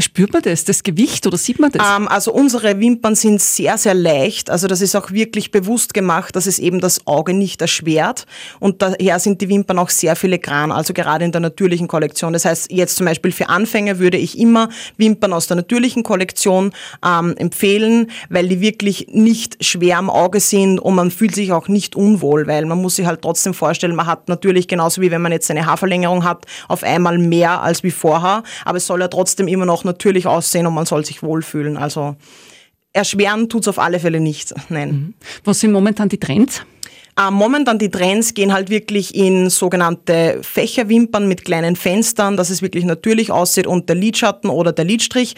Spürt 0.00 0.32
man 0.32 0.42
das, 0.42 0.64
das 0.64 0.82
Gewicht 0.82 1.24
oder 1.24 1.38
sieht 1.38 1.60
man 1.60 1.70
das? 1.70 1.86
Ähm, 1.96 2.08
also 2.08 2.32
unsere 2.32 2.80
Wimpern 2.80 3.14
sind 3.14 3.40
sehr, 3.40 3.78
sehr 3.78 3.94
leicht. 3.94 4.50
Also 4.50 4.66
das 4.66 4.80
ist 4.80 4.96
auch 4.96 5.12
wirklich 5.12 5.52
bewusst 5.52 5.94
gemacht, 5.94 6.34
dass 6.34 6.46
es 6.46 6.58
eben 6.58 6.80
das 6.80 7.06
Auge 7.06 7.32
nicht 7.32 7.62
erschwert. 7.62 8.26
Und 8.58 8.82
daher 8.82 9.20
sind 9.20 9.40
die 9.40 9.48
Wimpern 9.48 9.78
auch 9.78 9.90
sehr 9.90 10.16
filigran, 10.16 10.72
also 10.72 10.94
gerade 10.94 11.24
in 11.24 11.30
der 11.30 11.40
natürlichen 11.40 11.86
Kollektion. 11.86 12.32
Das 12.32 12.44
heißt, 12.44 12.72
jetzt 12.72 12.96
zum 12.96 13.06
Beispiel 13.06 13.30
für 13.30 13.48
Anfänger 13.48 14.00
würde 14.00 14.16
ich 14.18 14.36
immer 14.36 14.68
Wimpern 14.96 15.32
aus 15.32 15.46
der 15.46 15.58
natürlichen 15.58 16.02
Kollektion 16.02 16.72
ähm, 17.06 17.36
empfehlen, 17.36 18.10
weil 18.30 18.48
die 18.48 18.60
wirklich 18.60 19.06
nicht 19.12 19.64
schwer 19.64 19.98
am 19.98 20.10
Auge 20.10 20.40
sind 20.40 20.80
und 20.80 20.96
man 20.96 21.12
fühlt 21.12 21.36
sich 21.36 21.52
auch 21.52 21.68
nicht 21.68 21.94
unwohl, 21.94 22.48
weil 22.48 22.66
man 22.66 22.82
muss 22.82 22.96
sich 22.96 23.06
halt 23.06 23.22
trotzdem 23.22 23.54
vorstellen, 23.54 23.94
man 23.94 24.06
hat 24.06 24.28
natürlich 24.28 24.66
genauso 24.66 25.00
wie 25.02 25.12
wenn 25.12 25.22
man 25.22 25.30
jetzt 25.30 25.52
eine 25.52 25.66
Haarverlängerung 25.66 26.24
hat, 26.24 26.46
auf 26.66 26.82
einmal 26.82 27.16
mehr 27.18 27.62
als 27.62 27.84
wie 27.84 27.92
vorher, 27.92 28.42
aber 28.64 28.78
es 28.78 28.88
soll 28.88 29.00
ja 29.00 29.06
trotzdem 29.06 29.46
immer 29.46 29.66
noch 29.66 29.83
natürlich 29.84 30.26
aussehen 30.26 30.66
und 30.66 30.74
man 30.74 30.86
soll 30.86 31.04
sich 31.04 31.22
wohlfühlen. 31.22 31.76
Also 31.76 32.16
erschweren 32.92 33.48
tut 33.48 33.62
es 33.62 33.68
auf 33.68 33.78
alle 33.78 34.00
Fälle 34.00 34.20
nicht. 34.20 34.54
Nein. 34.68 35.14
Was 35.44 35.60
sind 35.60 35.72
momentan 35.72 36.08
die 36.08 36.18
Trends? 36.18 36.62
Äh, 37.16 37.30
momentan 37.30 37.78
die 37.78 37.90
Trends 37.90 38.34
gehen 38.34 38.52
halt 38.52 38.70
wirklich 38.70 39.14
in 39.14 39.48
sogenannte 39.48 40.40
Fächerwimpern 40.42 41.28
mit 41.28 41.44
kleinen 41.44 41.76
Fenstern, 41.76 42.36
dass 42.36 42.50
es 42.50 42.60
wirklich 42.60 42.84
natürlich 42.84 43.30
aussieht 43.30 43.66
und 43.66 43.88
der 43.88 43.96
Lidschatten 43.96 44.50
oder 44.50 44.72
der 44.72 44.84
Lidstrich 44.84 45.36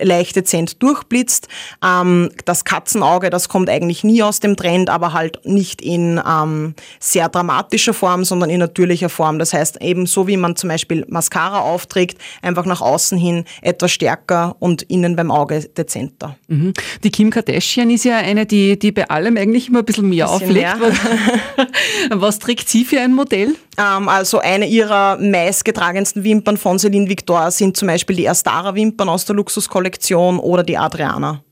leicht 0.00 0.36
dezent 0.36 0.82
durchblitzt. 0.82 1.48
Ähm, 1.84 2.30
das 2.44 2.64
Katzenauge, 2.64 3.30
das 3.30 3.48
kommt 3.48 3.68
eigentlich 3.68 4.04
nie 4.04 4.22
aus 4.22 4.40
dem 4.40 4.56
Trend, 4.56 4.90
aber 4.90 5.12
halt 5.12 5.40
nicht 5.44 5.80
in 5.82 6.20
ähm, 6.26 6.74
sehr 7.00 7.28
dramatischer 7.28 7.94
Form, 7.94 8.24
sondern 8.24 8.50
in 8.50 8.58
natürlicher 8.58 9.08
Form. 9.08 9.38
Das 9.38 9.52
heißt 9.52 9.80
eben 9.82 10.06
so, 10.06 10.26
wie 10.26 10.36
man 10.36 10.56
zum 10.56 10.68
Beispiel 10.68 11.04
Mascara 11.08 11.60
aufträgt, 11.60 12.18
einfach 12.42 12.64
nach 12.64 12.80
außen 12.80 13.18
hin 13.18 13.44
etwas 13.60 13.92
stärker 13.92 14.56
und 14.58 14.82
innen 14.82 15.16
beim 15.16 15.30
Auge 15.30 15.60
dezenter. 15.60 16.36
Mhm. 16.48 16.72
Die 17.04 17.10
Kim 17.10 17.30
Kardashian 17.30 17.90
ist 17.90 18.04
ja 18.04 18.18
eine, 18.18 18.46
die, 18.46 18.78
die 18.78 18.92
bei 18.92 19.08
allem 19.08 19.36
eigentlich 19.36 19.68
immer 19.68 19.80
ein 19.80 19.84
bisschen 19.84 20.08
mehr 20.08 20.26
Bisschen 20.26 20.48
auflegt. 20.48 20.78
mehr. 20.78 21.68
Was 22.10 22.38
trägt 22.40 22.68
sie 22.68 22.84
für 22.84 23.00
ein 23.00 23.14
Modell? 23.14 23.54
Ähm, 23.78 24.08
also 24.08 24.38
eine 24.38 24.66
ihrer 24.66 25.16
meistgetragensten 25.18 26.24
Wimpern 26.24 26.56
von 26.56 26.78
Celine 26.78 27.08
Victor 27.08 27.50
sind 27.50 27.76
zum 27.76 27.88
Beispiel 27.88 28.16
die 28.16 28.28
Astara-Wimpern 28.28 29.08
aus 29.08 29.24
der 29.24 29.36
Luxuskollektion 29.36 30.38
oder 30.38 30.62
die 30.62 30.76
Adriana. 30.76 31.42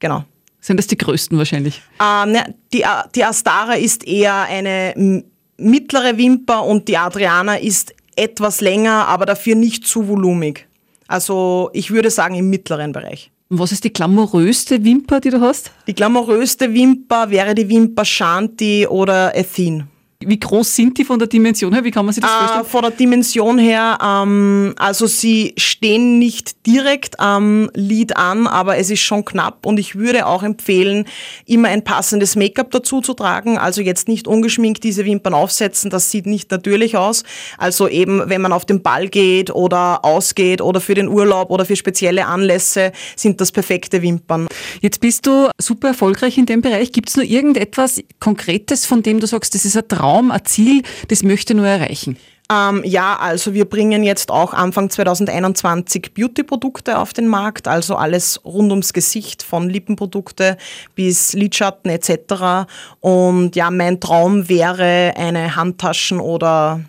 Genau. 0.00 0.24
Sind 0.60 0.76
das 0.76 0.86
die 0.86 0.96
größten 0.96 1.36
wahrscheinlich? 1.36 1.82
Ähm, 2.00 2.36
die, 2.72 2.86
A- 2.86 3.06
die 3.14 3.24
Astara 3.24 3.74
ist 3.74 4.06
eher 4.06 4.42
eine 4.42 5.22
mittlere 5.58 6.16
Wimper 6.16 6.64
und 6.64 6.88
die 6.88 6.96
Adriana 6.96 7.56
ist 7.56 7.94
etwas 8.16 8.60
länger, 8.60 9.08
aber 9.08 9.26
dafür 9.26 9.54
nicht 9.54 9.86
zu 9.86 10.08
volumig. 10.08 10.66
Also 11.08 11.70
ich 11.72 11.90
würde 11.90 12.10
sagen 12.10 12.34
im 12.36 12.48
mittleren 12.48 12.92
Bereich. 12.92 13.30
Und 13.48 13.58
was 13.58 13.72
ist 13.72 13.84
die 13.84 13.92
glamouröste 13.92 14.82
Wimper, 14.82 15.20
die 15.20 15.30
du 15.30 15.40
hast? 15.40 15.70
Die 15.86 15.94
glamouröste 15.94 16.72
Wimper 16.72 17.28
wäre 17.30 17.54
die 17.54 17.68
Wimper 17.68 18.04
Shanti 18.04 18.86
oder 18.86 19.36
Athene. 19.36 19.88
Wie 20.26 20.38
groß 20.38 20.74
sind 20.76 20.98
die 20.98 21.04
von 21.04 21.18
der 21.18 21.28
Dimension 21.28 21.72
her? 21.72 21.84
Wie 21.84 21.90
kann 21.90 22.04
man 22.04 22.14
sich 22.14 22.22
das 22.22 22.30
Äh, 22.30 22.38
vorstellen? 22.38 22.64
von 22.66 22.82
der 22.82 22.90
Dimension 22.92 23.58
her, 23.58 23.98
ähm, 24.02 24.74
also 24.78 25.06
sie 25.06 25.54
stehen 25.56 26.18
nicht 26.18 26.66
direkt 26.66 27.18
am 27.20 27.70
Lid 27.74 28.16
an, 28.16 28.46
aber 28.46 28.76
es 28.78 28.90
ist 28.90 29.00
schon 29.00 29.24
knapp 29.24 29.66
und 29.66 29.78
ich 29.78 29.94
würde 29.96 30.26
auch 30.26 30.42
empfehlen, 30.42 31.06
immer 31.46 31.68
ein 31.68 31.84
passendes 31.84 32.36
Make-up 32.36 32.70
dazu 32.70 33.00
zu 33.00 33.14
tragen. 33.14 33.58
Also 33.58 33.82
jetzt 33.82 34.08
nicht 34.08 34.26
ungeschminkt 34.28 34.84
diese 34.84 35.04
Wimpern 35.04 35.34
aufsetzen, 35.34 35.90
das 35.90 36.10
sieht 36.10 36.26
nicht 36.26 36.50
natürlich 36.50 36.96
aus. 36.96 37.24
Also 37.58 37.88
eben, 37.88 38.22
wenn 38.28 38.40
man 38.40 38.52
auf 38.52 38.64
den 38.64 38.82
Ball 38.82 39.08
geht 39.08 39.50
oder 39.50 40.04
ausgeht 40.04 40.60
oder 40.60 40.80
für 40.80 40.94
den 40.94 41.08
Urlaub 41.08 41.50
oder 41.50 41.64
für 41.64 41.76
spezielle 41.76 42.26
Anlässe, 42.26 42.92
sind 43.16 43.40
das 43.40 43.52
perfekte 43.52 44.02
Wimpern. 44.02 44.48
Jetzt 44.80 45.00
bist 45.00 45.26
du 45.26 45.48
super 45.58 45.88
erfolgreich 45.88 46.38
in 46.38 46.46
dem 46.46 46.60
Bereich. 46.62 46.92
Gibt 46.92 47.08
es 47.08 47.16
nur 47.16 47.24
irgendetwas 47.24 48.00
Konkretes, 48.20 48.86
von 48.86 49.02
dem 49.02 49.20
du 49.20 49.26
sagst, 49.26 49.54
das 49.54 49.64
ist 49.64 49.76
ein 49.76 49.88
Traum, 49.88 50.02
ein 50.20 50.44
Ziel, 50.44 50.82
das 51.08 51.22
möchte 51.22 51.54
nur 51.54 51.66
erreichen? 51.66 52.16
Ähm, 52.52 52.82
ja, 52.84 53.16
also 53.18 53.54
wir 53.54 53.64
bringen 53.64 54.02
jetzt 54.02 54.30
auch 54.30 54.52
Anfang 54.52 54.90
2021 54.90 56.12
Beauty-Produkte 56.14 56.98
auf 56.98 57.12
den 57.12 57.28
Markt, 57.28 57.68
also 57.68 57.96
alles 57.96 58.44
rund 58.44 58.70
ums 58.70 58.92
Gesicht, 58.92 59.42
von 59.42 59.70
Lippenprodukte 59.70 60.56
bis 60.94 61.32
Lidschatten 61.32 61.90
etc. 61.90 62.68
Und 63.00 63.56
ja, 63.56 63.70
mein 63.70 64.00
Traum 64.00 64.48
wäre, 64.48 65.14
eine 65.16 65.56
Handtaschen- 65.56 66.20
oder 66.20 66.80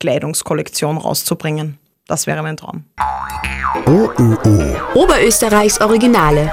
Kleidungskollektion 0.00 0.98
rauszubringen. 0.98 1.78
Das 2.06 2.26
wäre 2.26 2.42
mein 2.42 2.56
Traum. 2.56 2.84
OÖO. 3.86 4.76
Oberösterreichs 4.94 5.80
Originale. 5.80 6.52